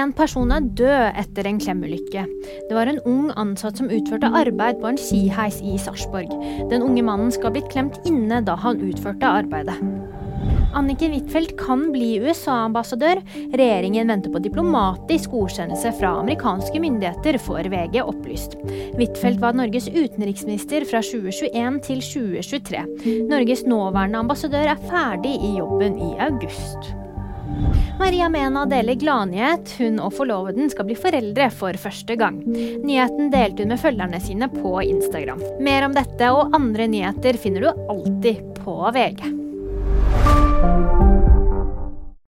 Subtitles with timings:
[0.00, 2.22] Én person er død etter en klemulykke.
[2.68, 6.30] Det var en ung ansatt som utførte arbeid på en skiheis i Sarpsborg.
[6.70, 9.76] Den unge mannen skal ha blitt klemt inne da han utførte arbeidet.
[10.78, 13.20] Anniken Huitfeldt kan bli USA-ambassadør.
[13.58, 18.56] Regjeringen venter på diplomatisk godkjennelse fra amerikanske myndigheter, får VG opplyst.
[18.94, 22.86] Huitfeldt var Norges utenriksminister fra 2021 til 2023.
[23.28, 26.94] Norges nåværende ambassadør er ferdig i jobben i august.
[28.00, 29.74] Maria Mena deler gladnyhet.
[29.78, 32.40] Hun og forloveden skal bli foreldre for første gang.
[32.46, 35.42] Nyheten delte hun med følgerne sine på Instagram.
[35.62, 39.39] Mer om dette og andre nyheter finner du alltid på VG.